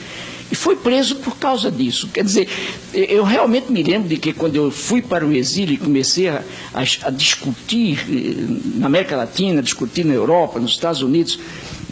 [0.50, 2.08] e foi preso por causa disso.
[2.08, 2.48] Quer dizer,
[2.92, 6.42] eu realmente me lembro de que quando eu fui para o exílio e comecei a,
[6.72, 11.38] a, a discutir eh, na América Latina, discutir na Europa, nos Estados Unidos,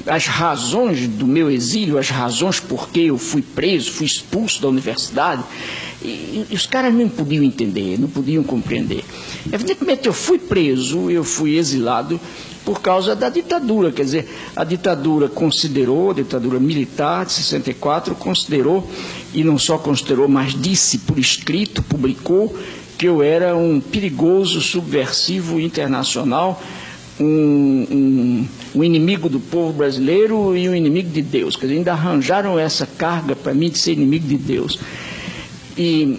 [0.06, 4.68] as razões do meu exílio, as razões por que eu fui preso, fui expulso da
[4.68, 5.42] universidade,
[6.04, 9.04] e, e os caras não podiam entender, não podiam compreender.
[9.52, 12.20] Evidentemente, eu fui preso, eu fui exilado
[12.64, 18.88] por causa da ditadura, quer dizer, a ditadura considerou, a ditadura militar de 64 considerou,
[19.34, 22.56] e não só considerou, mas disse por escrito, publicou,
[22.96, 26.62] que eu era um perigoso subversivo internacional
[27.20, 31.56] um, um, um, inimigo do povo brasileiro e um inimigo de Deus.
[31.56, 34.78] Quer dizer, ainda arranjaram essa carga para mim de ser inimigo de Deus.
[35.76, 36.18] E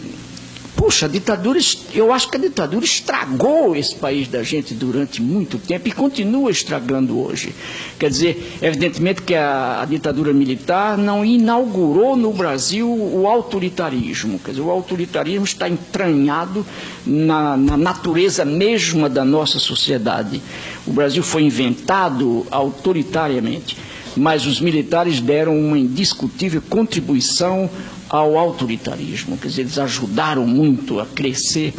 [0.76, 1.58] Puxa, a ditadura,
[1.94, 6.52] eu acho que a ditadura estragou esse país da gente durante muito tempo e continua
[6.52, 7.56] estragando hoje.
[7.98, 14.38] Quer dizer, evidentemente que a, a ditadura militar não inaugurou no Brasil o autoritarismo.
[14.38, 16.66] Quer dizer, o autoritarismo está entranhado
[17.06, 20.42] na, na natureza mesma da nossa sociedade.
[20.86, 23.78] O Brasil foi inventado autoritariamente
[24.18, 27.70] mas os militares deram uma indiscutível contribuição
[28.16, 29.38] ao autoritarismo.
[29.38, 31.74] Quer dizer, eles ajudaram muito a crescer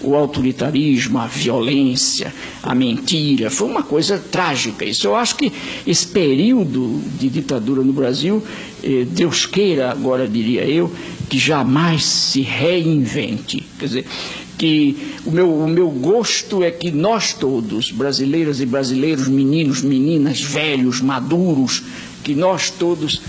[0.00, 3.50] o autoritarismo, a violência, a mentira.
[3.50, 4.84] Foi uma coisa trágica.
[4.84, 5.52] Isso eu acho que
[5.86, 8.42] esse período de ditadura no Brasil,
[8.82, 10.92] eh, Deus queira, agora diria eu,
[11.28, 13.66] que jamais se reinvente.
[13.78, 14.06] Quer dizer,
[14.56, 20.40] que o meu, o meu gosto é que nós todos, brasileiras e brasileiros, meninos, meninas,
[20.40, 21.82] velhos, maduros,
[22.24, 23.20] que nós todos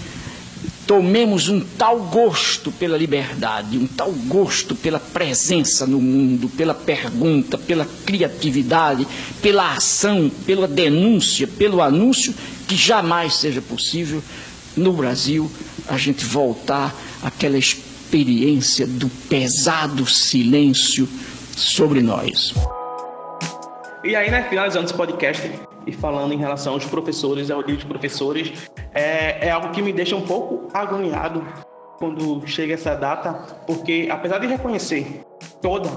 [0.88, 7.58] tomemos um tal gosto pela liberdade, um tal gosto pela presença no mundo, pela pergunta,
[7.58, 9.06] pela criatividade,
[9.41, 12.34] pela ação, pela denúncia, pelo anúncio,
[12.65, 14.23] que jamais seja possível
[14.78, 15.52] no Brasil
[15.89, 21.08] a gente voltar àquela experiência do pesado silêncio
[21.56, 22.54] sobre nós.
[24.03, 25.51] E aí, né, finalizando esse podcast
[25.86, 29.91] e falando em relação aos professores, ao dia dos professores, é, é algo que me
[29.91, 31.43] deixa um pouco agoniado
[31.97, 33.33] quando chega essa data,
[33.65, 35.21] porque apesar de reconhecer
[35.62, 35.89] toda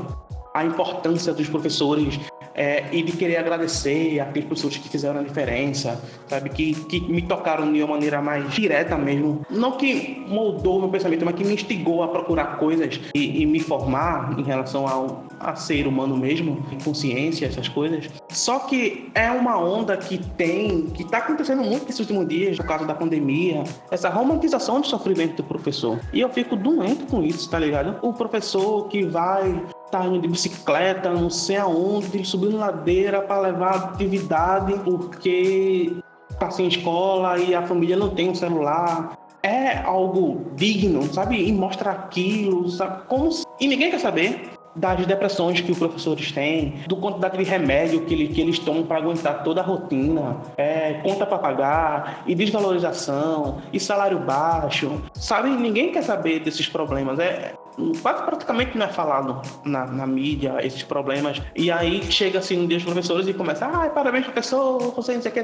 [0.55, 2.19] a importância dos professores
[2.55, 6.51] é, e de querer agradecer aqueles professores que fizeram a diferença, sabe?
[6.51, 9.45] Que, que me tocaram de uma maneira mais direta mesmo.
[9.51, 13.61] Não que moldou meu pensamento, mas que me instigou a procurar coisas e, e me
[13.61, 18.11] formar em relação ao a ser humano mesmo, consciência, essas coisas.
[18.29, 22.67] Só que é uma onda que tem, que está acontecendo muito nesses últimos dias, por
[22.67, 25.99] causa da pandemia, essa romantização do sofrimento do professor.
[26.13, 27.97] E eu fico doente com isso, tá ligado?
[28.03, 33.75] O professor que vai tá indo de bicicleta, não sei aonde, subindo ladeira para levar
[33.75, 35.97] atividade, porque
[36.39, 39.19] tá sem escola e a família não tem um celular.
[39.43, 41.49] É algo digno, sabe?
[41.49, 43.03] E mostra aquilo, sabe?
[43.09, 43.45] Como se...
[43.59, 48.15] E ninguém quer saber das depressões que os professores têm, do quantidade de remédio que,
[48.15, 53.61] ele, que eles tomam para aguentar toda a rotina, é, conta para pagar, e desvalorização,
[53.73, 55.03] e salário baixo.
[55.13, 57.19] Sabe, ninguém quer saber desses problemas.
[57.19, 57.55] É,
[58.03, 61.41] quase praticamente não é falado na, na, mídia esses problemas.
[61.55, 65.23] E aí chega assim um dia os professores e começa, ah, parabéns professor, você não
[65.23, 65.41] sei o que,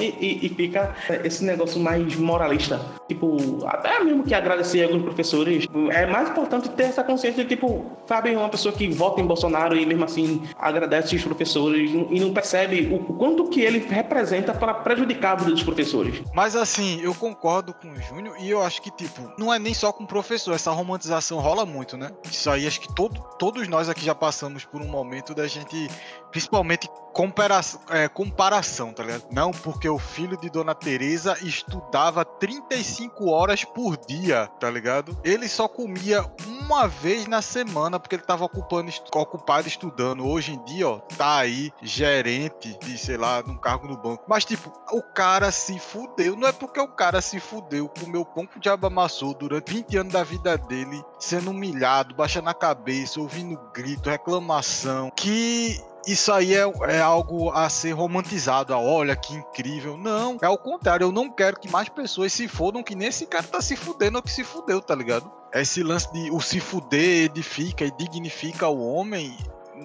[0.00, 0.94] e, e, fica
[1.24, 2.80] esse negócio mais moralista.
[3.08, 7.84] Tipo, até mesmo que agradecer alguns professores, é mais importante ter essa consciência de tipo,
[8.06, 12.32] sabe, uma pessoa que vota em Bolsonaro e mesmo assim agradece os professores e não
[12.32, 16.22] percebe o quanto que ele representa para prejudicar a vida dos professores.
[16.34, 19.74] Mas assim, eu concordo com o Júnior e eu acho que, tipo, não é nem
[19.74, 22.10] só com o professor, essa romantização rola muito, né?
[22.30, 25.88] Isso aí acho que todo, todos nós aqui já passamos por um momento da gente,
[26.30, 29.24] principalmente comparação, é, comparação, tá ligado?
[29.30, 35.18] Não, porque o filho de Dona Teresa estudava 35 horas por dia, tá ligado?
[35.24, 40.26] Ele só comia uma vez na semana porque ele tava ocupando, ocupado estudando.
[40.26, 44.24] Hoje em dia, ó, tá aí gerente de, sei lá, num cargo no banco.
[44.28, 46.36] Mas, tipo, o cara se fudeu.
[46.36, 49.96] Não é porque o cara se fudeu, comeu pão que o diabo amassou durante 20
[49.96, 56.54] anos da vida dele, sendo humilhado, baixando a cabeça, ouvindo grito, reclamação, que isso aí
[56.54, 58.72] é, é, algo a ser romantizado.
[58.72, 59.96] Ah, olha que incrível.
[59.96, 61.04] Não, é o contrário.
[61.04, 64.16] Eu não quero que mais pessoas se fodam que nem esse cara tá se fudendo
[64.16, 65.30] ou que se fudeu, tá ligado?
[65.52, 69.36] Esse lance de o se fuder edifica e dignifica o homem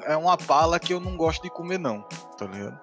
[0.06, 2.02] é uma pala que eu não gosto de comer, não,
[2.38, 2.80] tá ligado?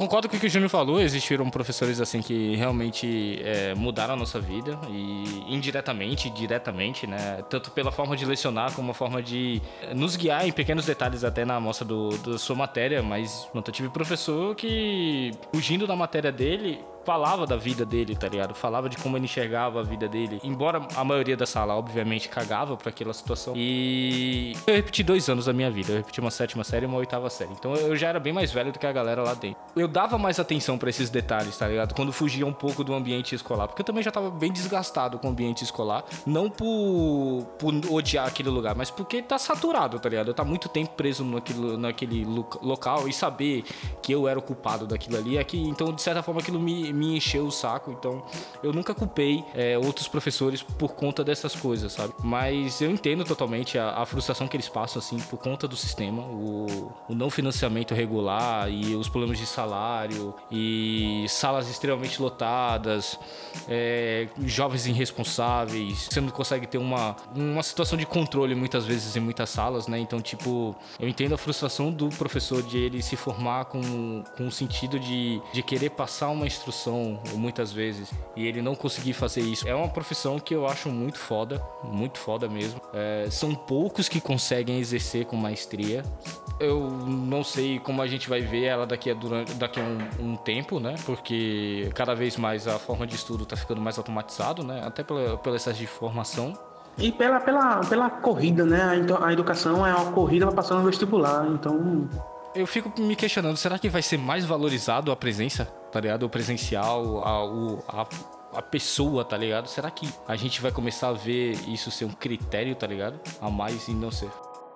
[0.00, 4.16] Concordo com o que o Júnior falou, existiram professores assim que realmente é, mudaram a
[4.16, 7.44] nossa vida e indiretamente, diretamente, né?
[7.50, 9.60] Tanto pela forma de lecionar como a forma de
[9.94, 13.90] nos guiar em pequenos detalhes até na amostra do, da sua matéria, mas eu tive
[13.90, 18.54] professor que, fugindo da matéria dele, falava da vida dele, tá ligado?
[18.54, 20.40] Falava de como ele enxergava a vida dele.
[20.42, 23.54] Embora a maioria da sala, obviamente, cagava pra aquela situação.
[23.56, 25.92] E eu repeti dois anos da minha vida.
[25.92, 27.52] Eu repeti uma sétima série e uma oitava série.
[27.52, 29.60] Então eu já era bem mais velho do que a galera lá dentro.
[29.76, 31.94] Eu dava mais atenção para esses detalhes, tá ligado?
[31.94, 33.66] Quando fugia um pouco do ambiente escolar.
[33.68, 36.04] Porque eu também já tava bem desgastado com o ambiente escolar.
[36.26, 40.28] Não por, por odiar aquele lugar, mas porque tá saturado, tá ligado?
[40.28, 42.24] Eu tá muito tempo preso naquele, naquele
[42.62, 43.64] local e saber
[44.02, 45.38] que eu era o culpado daquilo ali.
[45.38, 47.90] É então, de certa forma, aquilo me me encheu o saco.
[47.90, 48.22] Então,
[48.62, 52.14] eu nunca culpei é, outros professores por conta dessas coisas, sabe?
[52.22, 56.22] Mas eu entendo totalmente a, a frustração que eles passam, assim, por conta do sistema,
[56.22, 63.18] o, o, não financiamento regular e os problemas de salário e salas extremamente lotadas,
[63.68, 66.08] é, jovens irresponsáveis.
[66.10, 69.98] Você não consegue ter uma, uma situação de controle muitas vezes em muitas salas, né?
[69.98, 74.50] Então, tipo, eu entendo a frustração do professor de ele se formar com, com o
[74.50, 79.42] sentido de, de querer passar uma instrução profissão, muitas vezes, e ele não conseguir fazer
[79.42, 79.68] isso.
[79.68, 82.80] É uma profissão que eu acho muito foda, muito foda mesmo.
[82.94, 86.02] É, são poucos que conseguem exercer com maestria.
[86.58, 90.32] Eu não sei como a gente vai ver ela daqui a, durante, daqui a um,
[90.32, 90.94] um tempo, né?
[91.04, 94.82] Porque cada vez mais a forma de estudo está ficando mais automatizado, né?
[94.84, 96.58] Até pela, pela excesso de formação.
[96.98, 99.06] E pela, pela, pela corrida, né?
[99.22, 102.08] A educação é uma corrida para passar no vestibular, então
[102.54, 106.24] eu fico me questionando, será que vai ser mais valorizado a presença, tá ligado?
[106.24, 108.06] O presencial, a, o, a,
[108.54, 109.68] a pessoa, tá ligado?
[109.68, 113.20] Será que a gente vai começar a ver isso ser um critério, tá ligado?
[113.40, 114.30] A mais e não ser?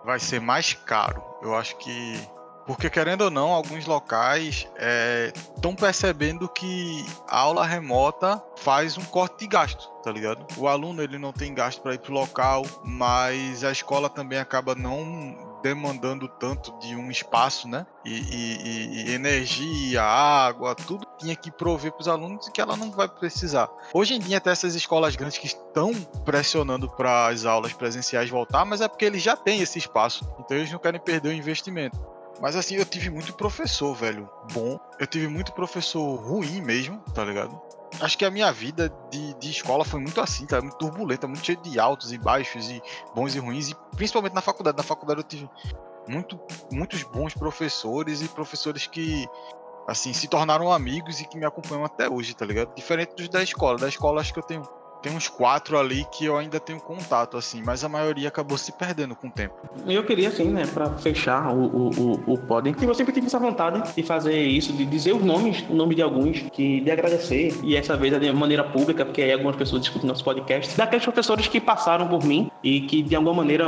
[0.04, 1.22] Vai ser mais caro.
[1.42, 2.28] Eu acho que.
[2.66, 4.66] Porque, querendo ou não, alguns locais
[5.54, 10.46] estão é, percebendo que a aula remota faz um corte de gasto, tá ligado?
[10.56, 14.74] O aluno ele não tem gasto para ir pro local, mas a escola também acaba
[14.74, 17.86] não demandando tanto de um espaço, né?
[18.04, 22.90] E, e, e energia, água, tudo tinha que prover para os alunos que ela não
[22.90, 23.70] vai precisar.
[23.94, 28.66] Hoje em dia, até essas escolas grandes que estão pressionando para as aulas presenciais voltar,
[28.66, 31.98] mas é porque eles já têm esse espaço, então eles não querem perder o investimento.
[32.42, 34.78] Mas assim, eu tive muito professor, velho, bom.
[34.98, 37.58] Eu tive muito professor ruim mesmo, tá ligado?
[38.00, 40.60] Acho que a minha vida de, de escola foi muito assim, tá?
[40.60, 42.82] Muito turbulenta, muito cheia de altos e baixos, e
[43.14, 44.76] bons e ruins, e principalmente na faculdade.
[44.76, 45.48] Na faculdade eu tive
[46.08, 46.38] muito,
[46.72, 49.26] muitos bons professores e professores que,
[49.86, 52.74] assim, se tornaram amigos e que me acompanham até hoje, tá ligado?
[52.74, 53.78] Diferente dos da escola.
[53.78, 54.62] Da escola acho que eu tenho
[55.04, 58.72] tem uns quatro ali que eu ainda tenho contato, assim, mas a maioria acabou se
[58.72, 59.54] perdendo com o tempo.
[59.86, 63.26] Eu queria, assim, né, pra fechar o, o, o, o pod, que eu sempre tive
[63.26, 66.90] essa vontade de fazer isso, de dizer os nomes, o nome de alguns, que de
[66.90, 71.04] agradecer, e essa vez de maneira pública, porque aí algumas pessoas discutem nosso podcast, daqueles
[71.04, 73.66] professores que passaram por mim e que de alguma maneira,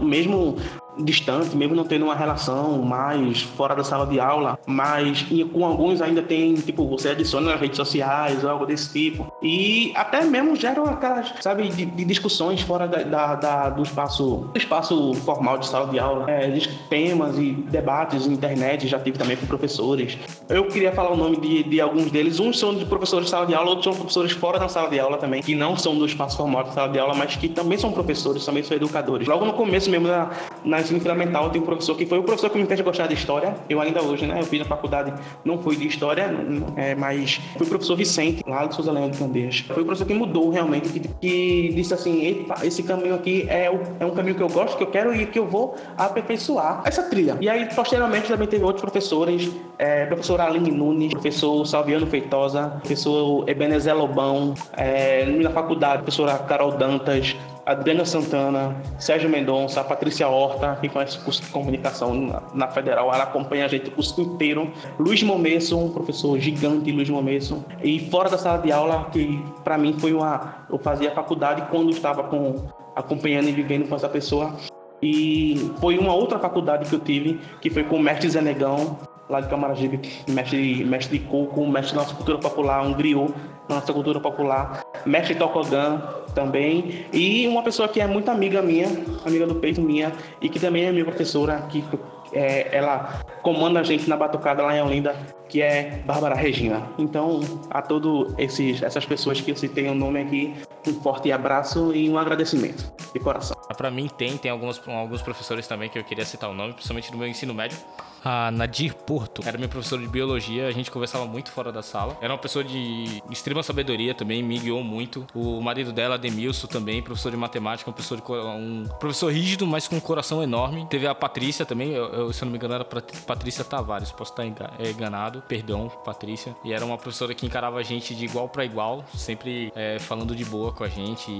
[0.00, 0.56] mesmo
[0.98, 6.00] distante, mesmo não tendo uma relação mais fora da sala de aula, mas com alguns
[6.00, 9.32] ainda tem, tipo, você adiciona nas redes sociais, algo desse tipo.
[9.42, 14.48] E até mesmo geram aquelas, sabe, de, de discussões fora da, da, da, do espaço
[14.52, 16.30] do espaço formal de sala de aula.
[16.30, 16.52] É,
[16.88, 20.18] temas e debates na internet, já tive também com professores.
[20.48, 22.38] Eu queria falar o nome de, de alguns deles.
[22.38, 25.00] Uns são de professores de sala de aula, outros são professores fora da sala de
[25.00, 27.78] aula também, que não são do espaço formal de sala de aula, mas que também
[27.78, 29.26] são professores, também são educadores.
[29.26, 30.30] Logo no começo mesmo, na,
[30.64, 33.14] na ensino fundamental, tem um professor que foi o professor que me fez gostar de
[33.14, 33.54] história.
[33.68, 34.38] Eu ainda hoje, né?
[34.40, 35.12] Eu fiz na faculdade,
[35.44, 36.30] não fui de história,
[36.76, 39.60] é, mas foi o professor Vicente, lá do Souza Leão de Candeias.
[39.60, 43.80] Foi o professor que mudou realmente, que, que disse assim: esse caminho aqui é, o,
[44.00, 47.02] é um caminho que eu gosto, que eu quero e que eu vou aperfeiçoar essa
[47.04, 47.36] trilha.
[47.40, 53.48] E aí, posteriormente, também teve outros professores, é, professor Aline Nunes, professor Salviano Feitosa, professor
[53.48, 60.88] Ebenezer Lobão, é, na faculdade, professora Carol Dantas, Adriana Santana, Sérgio Mendonça, Patrícia Horta, que
[60.88, 64.70] conhece o curso de comunicação na, na, Federal, ela acompanha a gente o curso inteiro.
[64.98, 67.64] Luiz Momesso, um professor gigante, Luiz Momesso.
[67.82, 70.66] E fora da sala de aula, que para mim foi uma.
[70.68, 74.56] Eu fazia faculdade quando estava com, acompanhando e vivendo com essa pessoa.
[75.00, 78.98] E foi uma outra faculdade que eu tive, que foi com o mestre Zenegão,
[79.32, 83.32] lá de Camaragibe, mestre, mestre de coco, mestre da nossa cultura popular, um griot
[83.68, 86.02] nossa cultura popular, mestre Tokogan
[86.34, 88.88] também, e uma pessoa que é muito amiga minha,
[89.24, 91.84] amiga do peito minha, e que também é minha professora, que
[92.32, 95.14] é, ela comanda a gente na batucada lá em Olinda,
[95.48, 96.82] que é Bárbara Regina.
[96.98, 98.34] Então, a todas
[98.82, 100.54] essas pessoas que eu citei o nome aqui,
[100.86, 103.61] um forte abraço e um agradecimento de coração.
[103.74, 107.10] Para mim tem, tem alguns, alguns professores também que eu queria citar o nome, principalmente
[107.10, 107.78] no meu ensino médio
[108.24, 109.42] a Nadir Porto.
[109.44, 112.16] Era minha professora de biologia, a gente conversava muito fora da sala.
[112.20, 115.26] Era uma pessoa de extrema sabedoria também, me guiou muito.
[115.34, 119.88] O marido dela, Demilson, também, professor de matemática, um professor, de, um professor rígido, mas
[119.88, 120.86] com um coração enorme.
[120.88, 124.32] Teve a Patrícia também, eu, eu, se eu não me engano, era Patrícia Tavares, posso
[124.32, 126.54] estar é, enganado, perdão, Patrícia.
[126.64, 130.34] E era uma professora que encarava a gente de igual para igual, sempre é, falando
[130.34, 131.32] de boa com a gente.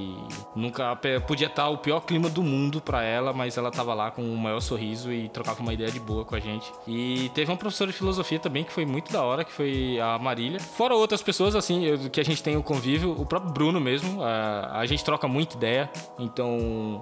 [0.56, 4.22] nunca podia estar o pior clima do mundo para ela, mas ela tava lá com
[4.22, 6.72] o maior sorriso e trocava uma ideia de boa com a gente.
[6.86, 10.18] E teve uma professora de filosofia também que foi muito da hora, que foi a
[10.18, 10.60] Marília.
[10.60, 14.80] Fora outras pessoas, assim, que a gente tem o convívio, o próprio Bruno mesmo, a,
[14.80, 17.00] a gente troca muita ideia, então.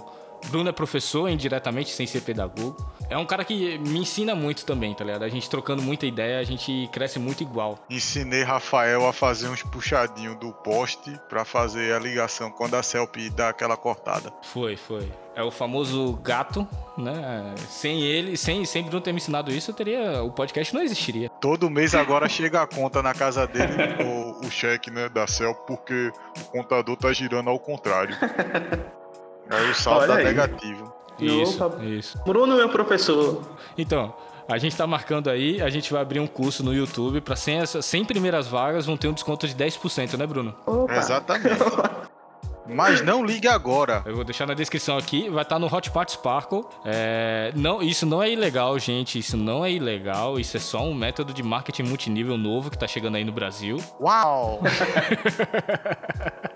[0.49, 2.77] Bruno é professor indiretamente, sem ser pedagogo.
[3.09, 5.25] É um cara que me ensina muito também, tá ligado?
[5.25, 7.79] A gente trocando muita ideia, a gente cresce muito igual.
[7.91, 13.17] Ensinei Rafael a fazer uns puxadinhos do poste para fazer a ligação quando a Celp
[13.35, 14.33] dá aquela cortada.
[14.43, 15.11] Foi, foi.
[15.35, 16.67] É o famoso gato,
[16.97, 17.55] né?
[17.69, 20.23] Sem ele, sem, sem Bruno ter me ensinado isso, eu teria.
[20.23, 21.29] O podcast não existiria.
[21.41, 23.73] Todo mês agora chega a conta na casa dele,
[24.05, 28.17] o, o cheque, né, da Cel, porque o contador tá girando ao contrário.
[29.51, 30.93] Aí o saldo tá negativo.
[31.19, 31.85] Isso, Opa.
[31.85, 32.19] isso.
[32.25, 33.43] Bruno, meu professor.
[33.77, 34.15] Então,
[34.49, 37.83] a gente tá marcando aí, a gente vai abrir um curso no YouTube para 100,
[37.83, 40.55] 100 primeiras vagas vão ter um desconto de 10%, né, Bruno?
[40.67, 40.95] Opa.
[40.95, 41.59] Exatamente.
[42.73, 44.03] Mas não ligue agora.
[44.07, 46.65] Eu vou deixar na descrição aqui, vai estar tá no Hotpot Sparkle.
[46.85, 49.19] É, não, isso não é ilegal, gente.
[49.19, 50.39] Isso não é ilegal.
[50.39, 53.79] Isso é só um método de marketing multinível novo que tá chegando aí no Brasil.
[54.01, 54.61] Uau!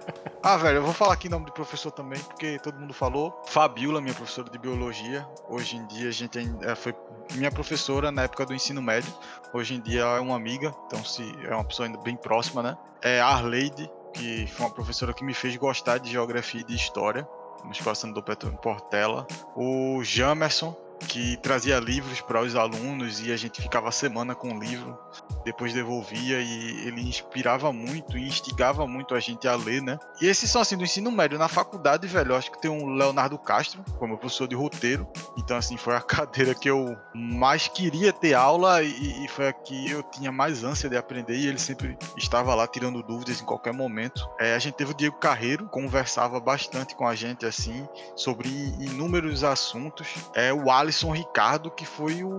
[0.47, 3.35] Ah, velho, eu vou falar aqui em nome do professor também, porque todo mundo falou.
[3.47, 5.27] Fabiola, minha professora de biologia.
[5.49, 6.95] Hoje em dia a gente é, foi
[7.33, 9.11] minha professora na época do ensino médio.
[9.55, 12.77] Hoje em dia é uma amiga, então se é uma pessoa ainda bem próxima, né?
[13.01, 17.27] É Arleide, que foi uma professora que me fez gostar de geografia e de história,
[17.65, 19.27] no Escola Sandro Petro em Portela.
[19.57, 20.77] O Jamerson,
[21.09, 24.99] que trazia livros para os alunos e a gente ficava a semana com o livro,
[25.45, 29.99] depois devolvia e ele inspirava muito e instigava muito a gente a ler, né?
[30.21, 31.39] E esses são assim do ensino médio.
[31.39, 35.07] Na faculdade, velho, acho que tem um Leonardo Castro, como professor de roteiro.
[35.37, 39.53] Então, assim, foi a cadeira que eu mais queria ter aula e, e foi a
[39.53, 43.45] que eu tinha mais ânsia de aprender e ele sempre estava lá tirando dúvidas em
[43.45, 44.29] qualquer momento.
[44.39, 47.87] É, a gente teve o Diego Carreiro, conversava bastante com a gente, assim,
[48.17, 48.49] sobre
[48.81, 50.09] inúmeros assuntos.
[50.35, 52.31] É, o Alisson Ricardo, que foi o,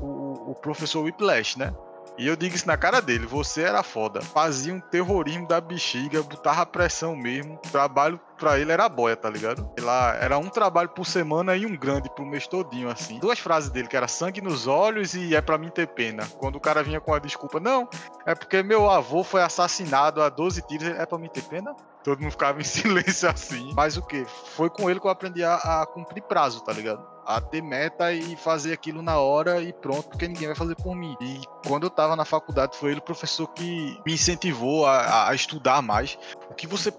[0.00, 1.74] o, o professor Whiplash, né?
[2.16, 4.20] E eu digo isso na cara dele, você era foda.
[4.20, 7.58] Fazia um terrorismo da bexiga, botava pressão mesmo.
[7.72, 9.68] Trabalho pra ele era boia, tá ligado?
[9.80, 13.18] Lá era um trabalho por semana e um grande pro mês todinho, assim.
[13.18, 16.24] Duas frases dele, que era sangue nos olhos e é pra mim ter pena.
[16.38, 17.88] Quando o cara vinha com a desculpa, não,
[18.24, 21.74] é porque meu avô foi assassinado a 12 tiros, é pra mim ter pena?
[22.04, 23.72] Todo mundo ficava em silêncio assim.
[23.74, 24.24] Mas o que?
[24.54, 27.14] Foi com ele que eu aprendi a, a cumprir prazo, tá ligado?
[27.26, 30.94] a ter meta e fazer aquilo na hora e pronto, porque ninguém vai fazer por
[30.94, 31.16] mim.
[31.20, 35.34] E quando eu tava na faculdade, foi ele o professor que me incentivou a, a
[35.34, 36.18] estudar mais.
[36.50, 36.92] O que você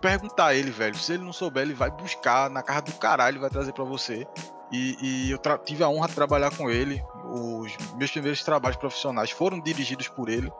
[0.00, 3.40] perguntar a ele, velho, se ele não souber, ele vai buscar na casa do caralho,
[3.40, 4.26] vai trazer para você.
[4.70, 7.02] E, e eu tive a honra de trabalhar com ele.
[7.24, 10.52] Os meus primeiros trabalhos profissionais foram dirigidos por ele.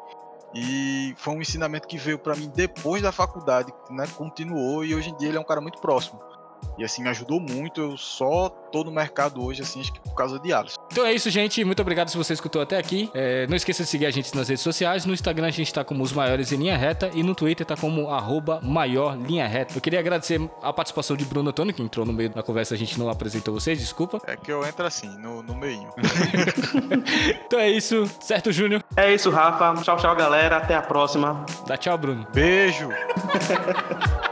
[0.54, 4.06] E foi um ensinamento que veio para mim depois da faculdade, né?
[4.16, 6.20] Continuou e hoje em dia ele é um cara muito próximo.
[6.78, 7.80] E assim, me ajudou muito.
[7.80, 10.78] Eu só tô no mercado hoje, assim, acho que por causa de Alisson.
[10.90, 11.64] Então é isso, gente.
[11.64, 13.10] Muito obrigado se você escutou até aqui.
[13.14, 15.04] É, não esqueça de seguir a gente nas redes sociais.
[15.04, 17.76] No Instagram a gente tá como os maiores em linha reta e no Twitter tá
[17.76, 19.74] como arroba maior linha reta.
[19.76, 22.78] Eu queria agradecer a participação de Bruno Antônio, que entrou no meio da conversa, a
[22.78, 24.20] gente não apresentou vocês, desculpa.
[24.26, 25.88] É que eu entro assim, no, no meio.
[27.46, 28.82] então é isso, certo, Júnior?
[28.96, 29.74] É isso, Rafa.
[29.82, 30.58] Tchau, tchau, galera.
[30.58, 31.44] Até a próxima.
[31.66, 32.26] Dá tchau, Bruno.
[32.32, 32.88] Beijo.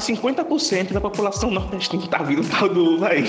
[0.00, 3.26] quase 50% da população nordestina tá vindo tal do uva aí.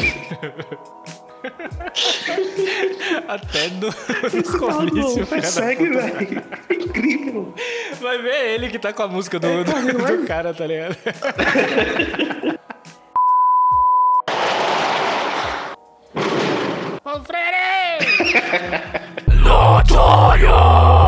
[3.28, 6.44] Até no, no comício, Persegue, velho.
[6.70, 7.54] É incrível.
[8.00, 10.66] Vai ver ele que tá com a música do, é, do, do, do cara, tá
[10.66, 10.96] ligado?
[17.04, 17.52] Ô, Freire!